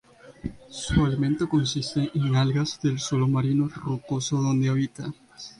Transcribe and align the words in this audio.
Su 0.71 1.05
alimento 1.05 1.47
consiste 1.47 2.09
en 2.15 2.35
algas 2.35 2.81
del 2.81 2.97
suelo 2.97 3.27
marino 3.27 3.69
rocoso 3.85 4.37
donde 4.41 4.67
habita. 4.67 5.13